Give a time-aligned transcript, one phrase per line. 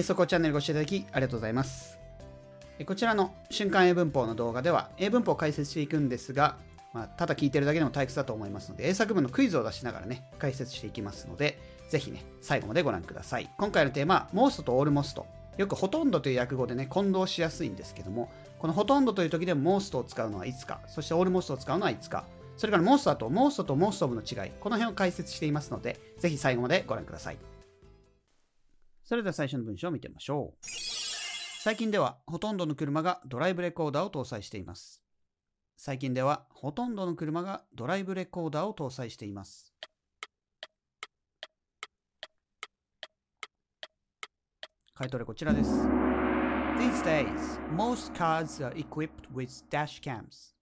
[0.00, 1.98] そこチャンネルご視聴いただきありがとうございます。
[2.86, 6.56] こちらの瞬間英文法の動画では英文法を解説していくんですが、
[6.94, 11.58] まあ、ただ聞いてるだけでも退屈だと思いますので、英作文のクイズを出しながらね、解説していきますので、
[11.90, 13.50] ぜひね、最後までご覧ください。
[13.58, 15.22] 今回のテーマは、most と almost。
[15.58, 22.24] よくほとんどという訳語でね、混同しやすいんですけども、このほとんどという時でも most を使うのはいつか、そして almost を使うのはいつか、
[22.56, 27.38] それから most だと most と most of の違い、この辺を解説していますので、ぜひ最後までご覧ください。
[29.04, 30.66] それでは最初の文章を見てみましょう。
[31.62, 35.02] 最近ではほとんどの車がドライブレコーダーを搭載しています。
[35.76, 39.72] 最近ではほとんどの車がドライブレコーダーを搭載しています。
[44.94, 45.70] 回答例こちらです。
[46.78, 50.54] These days, most cars are equipped with dash cams.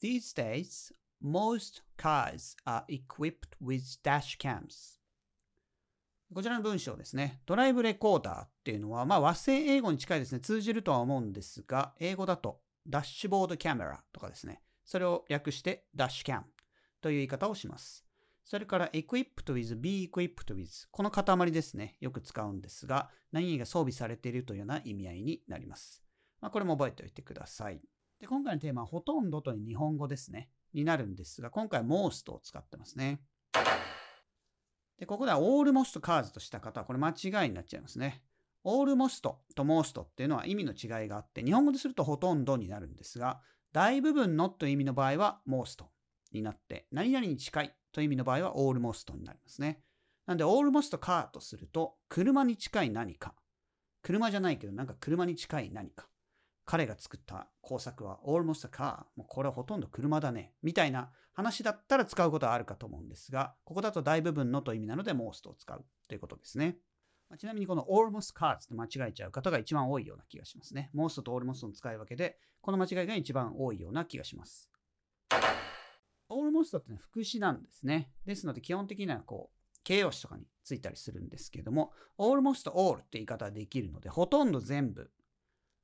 [0.00, 5.03] These days, most cars are equipped with dash cams.
[6.34, 7.40] こちらの文章ですね。
[7.46, 10.40] ドライブレコーダーっていうのは、まあ和製英語に近いですね。
[10.40, 14.60] 通じるとは思うんですが、英語だとダッシュボードキャメラとかですね。
[14.84, 16.44] それを訳してダッシュキャン
[17.00, 18.04] という言い方をします。
[18.44, 21.96] それから equipped with, be equipped with この塊ですね。
[22.00, 26.02] よく使うんですが、何が装備されているというような意味合いになります。
[26.40, 27.80] まあ、これも覚えておいてください。
[28.18, 30.50] で今回のテーマはほとんどと日本語ですね。
[30.72, 33.20] になるんですが、今回は most を使ってますね。
[34.98, 38.22] で、ここでは almost cars とした方はこれ間違いになっちゃいますね。
[38.64, 43.40] almost と most っていうのは意味の違いがあって、日本語でするとほとんどになるんですが、
[43.72, 45.84] 大部分のという意味の場合は most
[46.32, 49.82] になって、何々に近いという意味の場合は almost になりますね。
[50.26, 53.34] なんで almost car とすると、車に近い何か。
[54.02, 56.08] 車じゃないけど、なんか車に近い何か。
[56.64, 59.04] 彼が作った工作は almost a car。
[59.16, 60.54] もうこれはほとんど車だね。
[60.62, 66.76] みたいな話だったら使うことはあるかと思うんですが、ここだと大部分のという意味なので most を使うということですね。
[67.28, 70.90] まちなみにこの almost cars って間違えちゃう方が一番多いような気がしますね。
[70.94, 74.70] most と almost の使い分けで、この間違いが一番多いような気がします。
[76.30, 78.10] almost ってのは副詞なんですね。
[78.26, 85.10] ですので基本的にはこう、形容詞とかについたりするんですけども、almost all って言い方はできるので、ほとんど全部、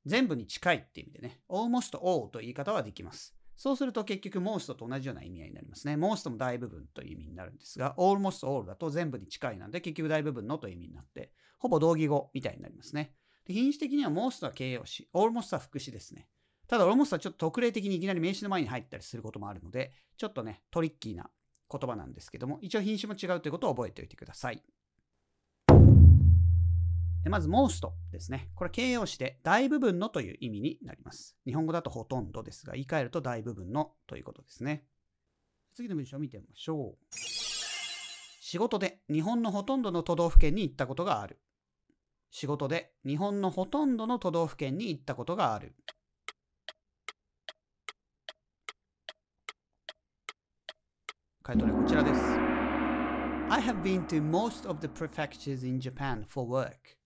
[0.05, 3.35] 全部に近いって意味でね、almost all という言い方はできます。
[3.55, 5.93] そうすると結局 most と同じような意味合いになりますね。
[5.93, 13.13] most も大部分という意味になるんですが、almost all だと全部に近いなんで結局大部分のという意味になって、ほぼ同義語みたいになりますね。
[13.45, 16.27] で品詞的には most は形容詞、almost は副詞ですね。
[16.67, 21.29] ただ almost はちょっと特例的にいきなり名詞の前に入ったりすることもあるので、ちょっとね、トリッキーな
[21.71, 24.63] 言葉なんですけども、一応品詞も違うということを覚えておいてください。
[27.29, 28.49] まず、most ですね。
[28.55, 31.37] これ形容詞で大部分のという意味になります。
[31.45, 34.85] 日本語だとほとんどですが、言い換えると大部分のということですね。
[35.73, 37.15] 次の文章を見てみましょう。
[37.15, 41.39] 仕事で日本のほとんどの都道府県に行ったことがある。
[42.31, 45.75] 仕事で日本のほとんどの都道府県に行ったことがある。
[51.43, 52.21] 回答例こちらです。
[53.49, 57.00] I have been to most of the prefectures in Japan for work.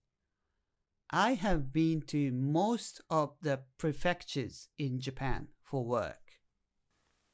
[1.17, 6.15] I have been to most of the prefectures in Japan for work.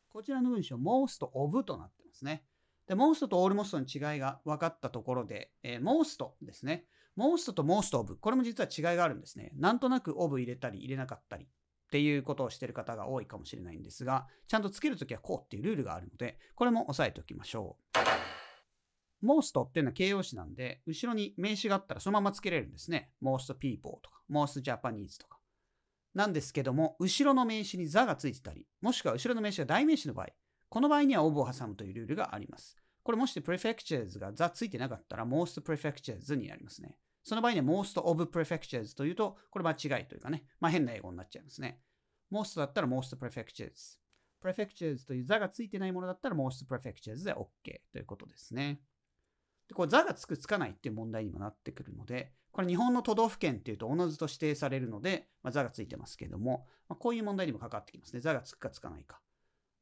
[0.07, 2.43] こちらの文章、most of となってますね。
[2.87, 6.85] で、most と almost の違いが分かったところで、えー most ですね。
[7.17, 9.51] most と most of、これも実は違いがあるんですね。
[9.55, 11.47] なんとなく of 入れたり入れなかったりっ
[11.89, 18.40] ていうことをしてる方が多いかもしれないんですが、ちゃんとつけるときはこうっていうルールがあるので、これも押さえておきましょう。
[19.23, 23.11] Most っていうのは形容詞なんで、後ろに名詞があったらそのままつけれるんですね。
[23.21, 25.39] most people とか、most Japanese とか。
[26.13, 30.27] なんですけども、後ろの名詞に座がついてたり、もしくは後ろの名詞が代名詞の場合、
[30.69, 32.77] この場合には of を挟むというルールがあります。
[33.03, 36.97] これもし prefectures が座ついてなかったら most prefectures になりますね。
[37.23, 41.79] その場合には most of prefectures というと、これ間違いというかね、まあ変な英語になっちゃいますね。
[42.31, 43.97] most だったら most prefectures。
[44.43, 47.47] prefectures という座がついてないものだったら most prefectures で OK
[47.91, 48.81] ということですね。
[49.71, 58.19] でこれ座がつくつかないっていう問題にもなってくるので、これ日本の都道府県っていうとおのずと指定されるので、まあ、座がついてますけども、まあ、こういう問題にも関わってきますね。
[58.19, 59.21] 座がつくかつかないか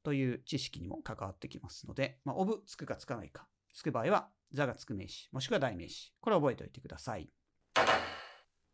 [0.03, 3.47] という知識にも関わってきますので、まあ、オブつくかつかないか。
[3.73, 6.13] つく場合は座がつく名詞、もしくは代名詞。
[6.21, 7.31] これを覚えておいてください。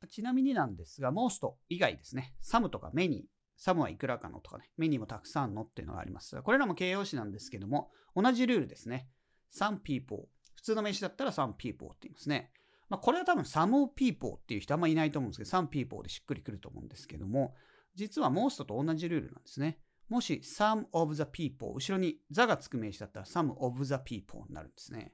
[0.10, 2.36] ちなみになんですが、most 以外ですね。
[2.42, 3.22] サムとかメニー。
[3.56, 4.70] サムはいくらかのとかね。
[4.76, 9.08] メニーもたくさんのっていうのがあります、これらも形容詞なんですけども、同じルールですね。
[9.54, 10.28] some people。
[10.66, 12.52] 普通の名詞だったら some people って言いますね。
[12.90, 17.54] まあ、これは多分 some people っていう人あんまいないと思うんですけど、some people でしっくりくると思うんですけども、
[17.94, 19.78] 実は most と同じルールなんですね。
[20.10, 25.14] もし some of the people、後ろに座がつく名詞だったら some of the people になるんですね。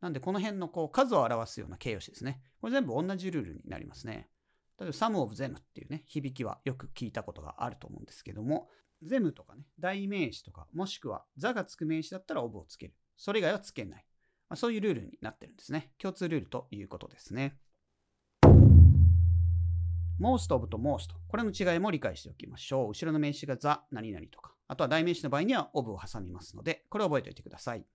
[0.00, 2.40] なんでこの辺のこう数を表すような形容詞ですね。
[2.60, 4.28] これ全部同じルールになりますね。
[4.78, 8.68] 例えば some of them っていうね、響きはよく聞いたことがあると思うんですけども、
[9.04, 12.94] them とかね、代名詞とか、もしくは the がつく名詞だったら of をつける。
[13.16, 14.06] それ以外はつけない。
[14.52, 15.92] まあ、そういうルールになってるんですね。
[15.96, 17.56] 共通ルールということですね。
[20.20, 21.14] most of と most。
[21.26, 22.88] これの違いも理解しておきましょう。
[22.88, 24.52] 後ろの名詞が the 何々とか。
[24.68, 27.86] あとは代名詞の場合には of を挟みますので、これを覚えておいてください。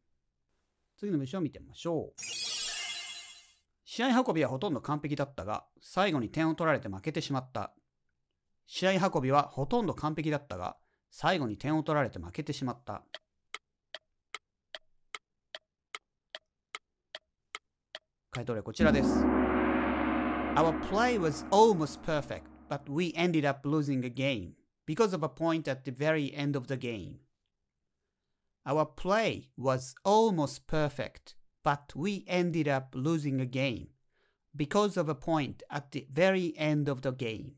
[0.98, 2.22] 次の文章を見てみましょう。
[3.86, 7.72] 試合運びはほとんど完璧だったが、最後に点を取られて負けてしまった。
[8.66, 10.76] 試合運びはほとんど完璧だったが、
[11.12, 13.04] 最後に点を取られて負けてしまった。
[18.31, 19.09] 回答例こちらです。
[20.55, 24.53] Our play was almost perfect, but we ended up losing a game
[24.87, 27.21] because of a point at the very end of the game.
[28.65, 31.35] Our play was almost perfect,
[31.65, 33.89] but we ended up losing a game
[34.55, 37.53] because of a point at the very end of the game.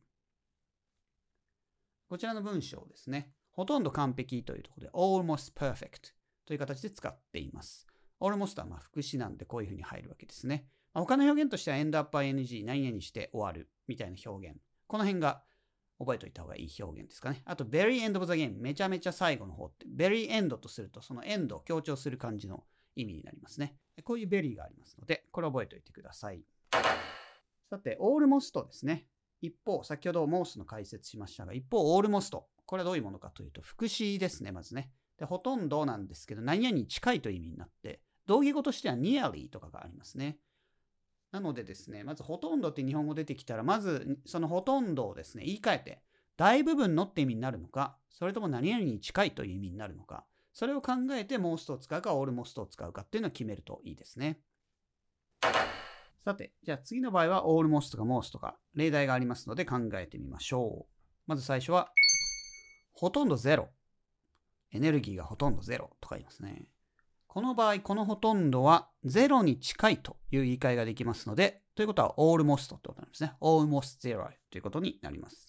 [2.08, 3.30] こちらの文章ですね。
[3.50, 6.12] ほとんど完璧というところで almost perfect
[6.46, 7.86] という形で使っています。
[8.19, 10.65] Almost はまあ副詞なんでこういうふうに入るわけですね。
[10.93, 14.57] まあ、他の表現としては end up ing 何々して終わるみたいな表現。
[14.87, 15.43] この辺が
[15.99, 17.41] 覚えておいた方がいい表現ですかね。
[17.45, 22.63] あと very end of the game めちゃめちゃ最後の方って very end とするとその end を強調する感じの
[22.95, 23.75] 意味になりますね。
[24.03, 26.43] こういう very がありますのでこれ覚えておいてください。
[27.69, 29.05] さて almost ですね。
[29.41, 34.91] 一方、先ほど most の解説しましたが、一方 almost これはどういうものかというと副詞ですね、まずね。
[35.17, 40.37] でほとんどなんですけど、何々に近いという意味になって、同義語としては nearly とかがありますね。
[41.31, 46.03] なのでですね、まずほとんどって日本語出てきたら、まずそのほとんどをですね、言い換えて、
[46.37, 54.39] 大部分のって意味になるのか、それとも何々に近いという意味になるのか、それを考えて most を使うか almost を使うかっていうのを決めるといいですね。
[56.23, 60.93] さて、じゃあ次の場合は almost か most か例題がありますので考えてみましょう。
[61.25, 61.91] まず最初は、
[62.91, 63.69] ほとんどゼロ。
[64.71, 66.67] エネルギーがほとんどゼロとか言いますね。
[67.29, 73.33] この場合、このほとんどは0に近いという言い換えができますので、ということは almost ってことなんですね。
[73.39, 75.45] almost zero ということになります。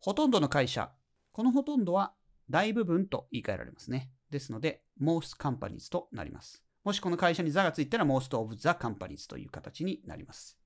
[0.00, 0.92] ほとんどの会社、
[1.32, 2.12] このほとんどは
[2.50, 4.10] 大部分と言い換えられますね。
[4.28, 6.62] ですので、most companies となります。
[6.84, 10.58] もしこの会社に座がついたら most of the companies という形になります。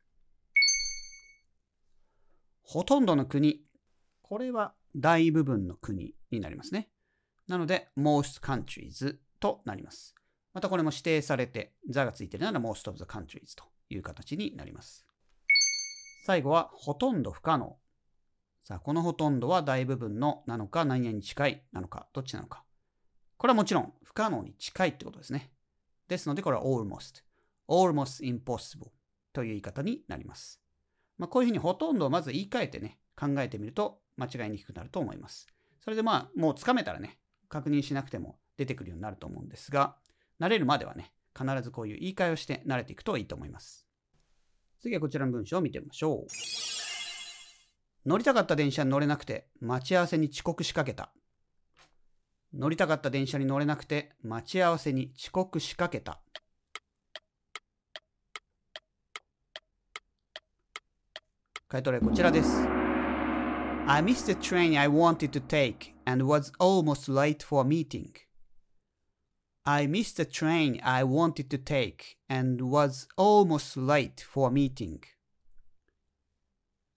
[2.63, 3.63] ほとんどの国、
[4.23, 6.91] これは大部分の国になりますね。
[7.47, 10.14] なので、most countries となります。
[10.55, 15.06] またこれも指定されて、座がついているなら most of the countries という形になります。
[16.25, 17.76] 最後は、ほとんど不可能。
[18.64, 22.64] さあ、このほとんどは大部分のなのか、何々に近いなのか、どっちなのか。
[23.37, 25.52] これはもちろん不可能に近いってことですね。
[26.08, 27.23] ですので、これは almost。
[27.69, 28.90] almost impossible
[29.32, 30.61] という言い方になります。
[31.19, 35.46] まあ、こういうふうにほとんどをまず言い換えてね、考えてみると間違いにくくなると思います。
[35.82, 37.19] それでまあ、もうつかめたらね、
[37.49, 39.97] 確認しなくても出てくるようになると思うんですが、
[40.41, 43.87] 慣れるまではね、必ずこういう言い換えをして慣れていくといいと思います。
[44.81, 46.27] 次はこちらの文章を見てみましょう。
[48.07, 51.13] 乗りたかった電車に乗れなくて待ち合わせに遅刻しかけた。
[52.53, 56.21] 乗りたかった電車に乗れなくて待ち合わせに遅刻しかけた。
[61.69, 62.49] 回答例こちらです。
[63.87, 68.27] I missed the train I wanted to take and was almost late for a meeting.
[69.71, 75.01] I missed the train I wanted to take and was almost late for meeting.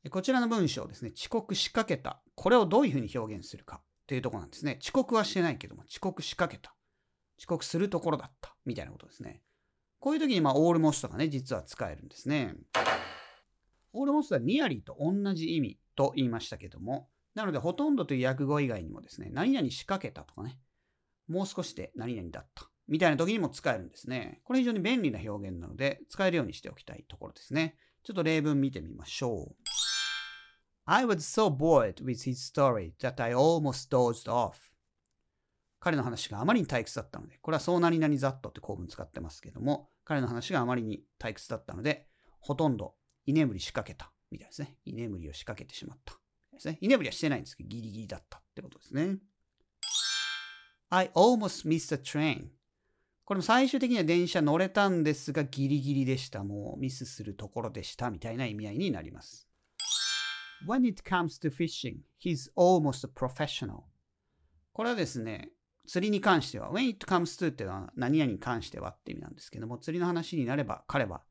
[0.09, 2.21] こちらの文章ですね、遅刻しかけた。
[2.33, 4.79] これをどういうふうに表現するかというところなんですね。
[4.81, 6.73] 遅刻はしてないけども、遅刻しかけた。
[7.37, 8.55] 遅刻するところだった。
[8.63, 9.41] みたいなことですね。
[9.99, 12.55] こういう時に、まあ、almost がね、実は使えるんですね。
[13.93, 20.57] almost は nearly と同じ意味と言いましたけども、なので、ほとんどという訳語以外にもですね、何々仕掛けたとかね、
[21.31, 24.41] もう少しで何々だったみたいな時にも使えるんですね。
[24.43, 27.77] これ非常に便利な表現なので、使えるようにしておきたいところですね。
[28.03, 29.55] ちょっと例文見てみましょう。
[30.85, 34.55] I was so bored with his story that I almost dozed off.
[35.79, 42.07] 彼の話があまりに退屈だったので、これはそう何々ざっとって構文使ってますけども、彼の話があまりに退屈だったので、
[42.39, 42.95] ほとんど
[43.25, 44.75] 居眠りしかけたみたいですね。
[44.83, 46.15] 居眠りを仕掛けてしまった。
[46.53, 46.77] ですね。
[46.81, 49.17] 居眠りはしてないんですけど、ギリギリだったってことですね。
[50.93, 52.49] I almost missed a train.
[53.23, 56.43] これも最終的には電車乗れたんですが、ギリギリでした。
[56.43, 59.47] もうミスするところでしたみたいな意味合いになります。
[60.67, 63.83] When it comes to fishing, he's almost a professional.
[64.73, 65.53] これはですね、
[65.87, 71.23] 釣りに関しては、when it comes to っていうのは何々に関してはって意味なんですけども、釣りの話になれば彼は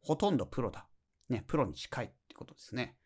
[0.00, 0.88] ほとんどプロだ。
[1.28, 2.96] ね、プロに近いってことですね。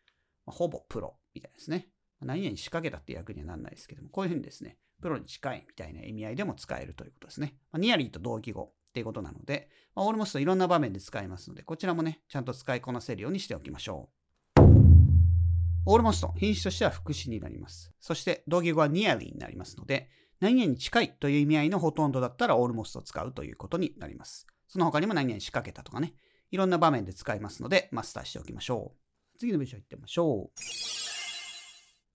[0.47, 1.89] まあ、ほぼプロみたいですね。
[2.19, 7.55] 何々仕掛けたって役にはならないですけども、こういうふうにですね、プロに近いみたいな意味合いでも使えるということですね。
[7.71, 14.09] まあ、ニアリーと同義語っていうことなので、まあ、オールモストいろんな場面で使いますので、こちらもね、ちゃんと使いこなせるようにしておきましょ
[14.57, 14.61] う。
[15.85, 17.91] オールモスト、品種としては副詞になります。
[17.99, 24.47] そして同義語はニアリーになりますので、何々に近いという意味合いのほとんどだったらオールモストを使うということになります。
[24.67, 26.13] その他にも何々仕掛けたとかね、
[26.51, 29.37] いろんな場面で使いますので、マスターしておきましょう。
[29.39, 30.59] 次の文章いってみましょう。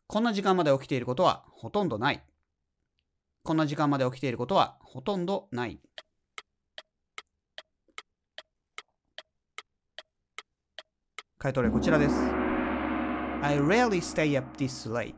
[0.06, 2.22] こんな時間まで起きていることはほとんどない。
[3.44, 5.78] こんな時間まで起きていることはほとんどない。
[11.36, 12.14] 回答例こちらです。
[13.42, 15.14] I rarely stay up this late.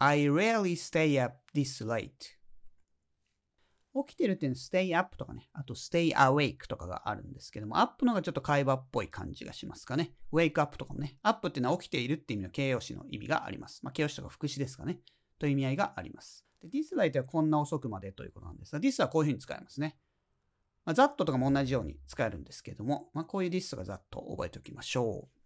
[0.00, 2.10] I rarely stay up this late.
[4.04, 10.14] 起きてるっていうのは stay up とかね、あと stay awake とかがあるんですけども、up のがちょっと会話っぽい感じがしますかね。
[10.32, 13.84] wake up とかもね、up っていうのは起きているっていう意味の形容詞の意味があります。
[13.84, 14.98] まあ、形容詞とか副詞ですかね。
[15.38, 16.45] という意味合いがあります。
[16.62, 19.96] で this late はこんな遅くまでということなんですが、this はこういうふうに使いますね。
[20.84, 25.36] まあ、ざっととかも同じように使えるんですけども、まあ、こういう this とかざっと覚えておきましょう。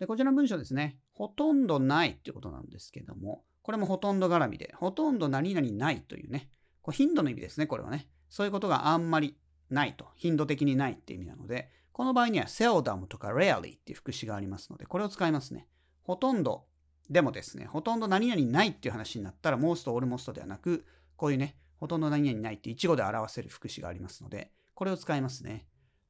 [0.00, 0.98] で、こちらの文章ですね。
[1.12, 6.50] ほとんどないっていうことなんですけども、これもほとんど絡みで、ほとんど何々ないというね、
[6.82, 8.08] これ頻度の意味ですね、これはね。
[8.28, 9.36] そういうことがあんまり
[9.70, 10.08] ないと。
[10.16, 15.66] 頻度的にないっていう意味なので、この場合には seldom とか rarely っていう副詞がありますので、これを使いますね。
[16.02, 16.66] ほとんど、
[17.08, 20.84] でもですね、ほとんど何々ないっていう話になったら、most, almost ではなく、
[21.16, 25.66] こういうね、ほとんど何々ないって一語で表せる副詞がありますので、これを使いますね。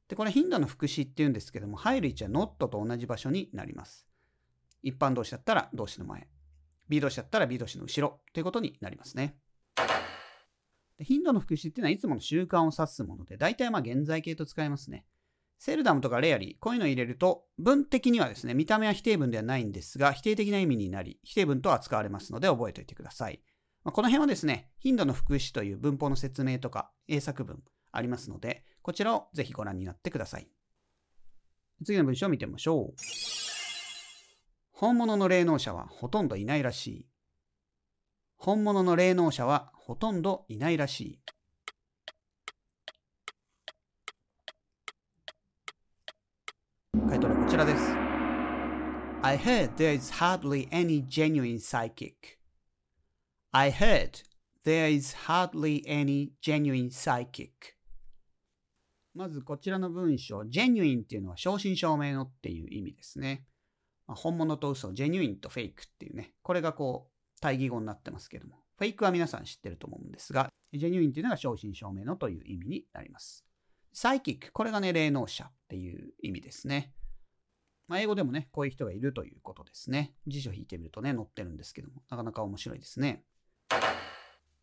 [0.07, 4.07] で、これ頻度の副詞っていうんですけども、入る位置は not と同じ場所になります。
[4.81, 6.27] 一般動詞だったら動詞の前。
[6.89, 9.35] B 動詞だったら B 動詞の後ろということになりますね。
[10.97, 15.05] で頻度の副詞っていうのはいつもの習慣を指すもので、大体まあ現在形と使いますね。
[15.59, 23.41] セルダムとかレアリー、こういうのを入れると、文的にはですね、見た目は否定文ではないんですが、否定的な意味になり、否定文と扱われますので覚えておいてください。
[23.83, 30.47] まあ、この辺はですね、頻度の副詞という文法の説明とか英作文ありますので、こちらをぜひご覧になってください。
[31.85, 32.93] 次の文章を見てみましょう。
[34.71, 37.07] 本物の霊能者はほとんどいないらしい。
[38.35, 41.19] 本物の霊能者はほとんどいないらしい。
[47.07, 47.81] 回答はこちらです。
[49.23, 52.13] I heard there is hardly any genuine psychic.
[53.51, 54.23] I heard
[54.63, 57.49] there is hardly any genuine psychic.
[59.15, 63.43] まずこちらの文章、genuine っていうのは正真正銘のっていう意味ですね。
[64.05, 73.43] まあ、本物と嘘、genuine とフェイクっていうね、これがこう対義語になってますけども、フェイクは皆さん知ってると思うんですが、ジェニュインというのが正真正銘のという意味になります。
[73.93, 76.93] サイキック、これがね、霊能者っていう意味ですね。
[77.87, 80.13] まあ、英語でもね、こういう人がいるということですね。
[80.27, 83.23] 辞書引いてみるとね、載ってるんですけども、なかなか面白いですね。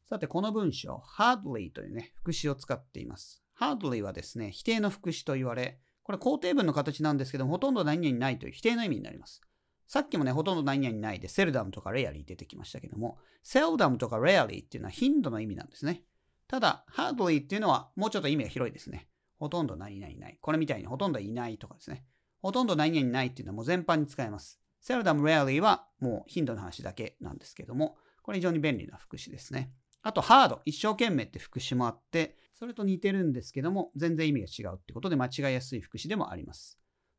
[0.07, 3.43] さて、この文章、hardly というね、副詞を使っています。
[3.59, 9.41] hardly はですね、否定の副詞と言われ、これ肯定文の形なんですけども、ほとんど何々ないという否定の意味になります。
[9.87, 16.03] さっきもね、ほとんど何々ないで、セルダムとかレアリー出てきましたけども、セルダムとかレアリーっていうのは頻度の意味なんですね。
[16.47, 19.09] ただ、ハードリーっていうのはもうちょっと意味が広いですね。
[19.39, 20.39] ほとんど何々ない。
[20.41, 22.05] これみたいにほとんどいないとかですね。
[22.45, 24.61] ほとんど何々ないっていうのはもう全般に使えます。
[24.79, 29.73] セルダム、レアリーはもう頻度の話だけなんですけども、これ非常に便利な副詞ですね。
[30.03, 36.79] あと、ハード、一生懸命って副詞もあって、それと似てるんですけども、全然意味が違うってことで間違いやすい副詞でもあります。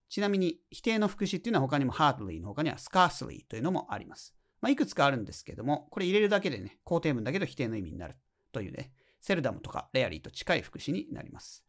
[0.10, 4.36] ちなみに、否定の副詞っていうのは他にも hardly の他には scarcely というのもあります。
[4.62, 8.15] まあ、いくつかあるんですけども、これ入れるだけでね、肯定文だけど否定の意味になる
[8.51, 8.91] というね、
[9.22, 11.65] セルダムとかレアリーと近い副詞になります。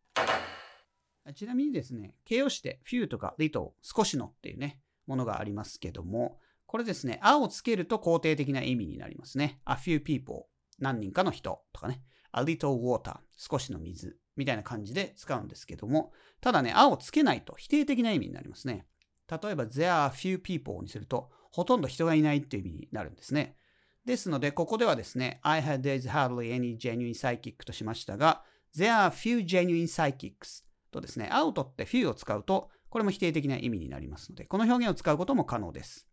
[1.34, 9.60] ちなみにですね、形容詞で few とか little、少しのっていうね、ものがありますけども、これですね、あをつけると肯定的な意味になりますね。
[9.64, 10.44] a few people、
[10.78, 12.02] 何人かの人とかね、
[12.32, 18.86] a little water、少しの水みたいな感じで使うんですけども、ただね、あをつけないと否定的な意味になりますね。
[19.28, 23.56] 例えば、there are few people にすると、ほとんど人がいないっていう意味になるんですね。
[24.04, 28.44] ですので、ここではですね、I had there's hardly any genuine psychic としましたが、
[28.76, 30.65] there are few genuine psychics
[30.96, 36.06] とですね、あを取って few を使うと、これも否定的な意味になりますので、この表現を使うことも可能です。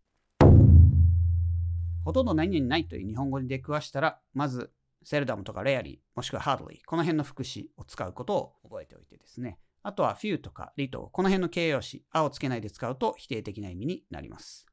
[2.03, 4.71] ほとんど何々ないという日本語に出くわしたら、まず
[5.03, 9.57] セルダムとかレアリー、もしくはハードリー、この辺の副詞を使うことを覚えておいてですね。
[9.83, 14.65] あとは few とか little、この辺の形容詞、あをつけないで使うと否定的な意味になります。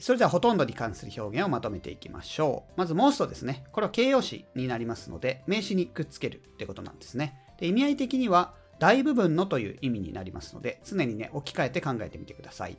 [0.00, 2.72] それではほとんどに関する表現をまとめていきましょう。
[2.76, 3.64] まず most ですね。
[3.72, 7.38] これは形容詞になりますので、名詞にくっつけるってことなんですね。
[7.58, 12.78] で意味合い的には、大部分のという意味になりますので、常にね、置き換えて考えてみてください。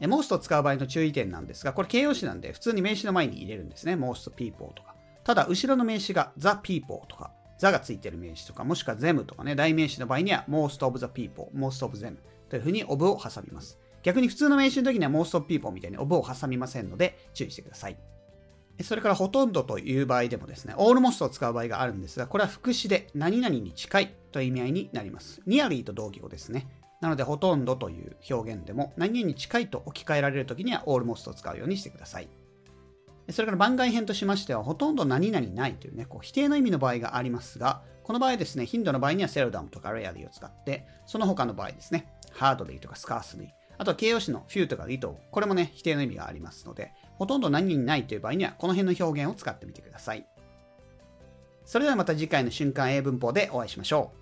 [0.00, 3.94] most を使う場合の注意点なんですが、これ形容詞なんで、普通に名詞の前に入れるんですね。
[3.94, 4.94] most people とか。
[5.24, 12.16] ただ、後ろの名詞が the people とか、the がついてる名詞とか、もしくは them とかね、代名詞の場合には most of the people, most of them
[12.48, 13.78] というふうに of を挟みます。
[14.02, 17.98] 逆に普通の名詞の時には most of people みたいに of を挟みませんので注意してください。
[18.82, 25.40] それからほとんどという場合でもですね、almost を使う場合があるんですが、これは副詞で何々に近いという意味合いになります。
[25.46, 26.68] nearly と同義語ですね。
[27.00, 32.28] なので、ほとんどという表現でも何々に近いと置き換えられるときには almost を使うようにしてください。
[33.30, 50.26] それから番外編としましては、ほとんど何々ないというね、こう否定の意味の場合がありますが、この場合ですね、頻度の場合には seldom とか rarely を使って、その他の場合ですね、hardly とか scarcely、あとは形容詞の few とか little、これもね、否定の意味がありますので、ほとんど何々ないという場合には、この辺の表現を使ってみてください。
[51.64, 54.19] それではまた次回の瞬間英文法でお会いしましょう。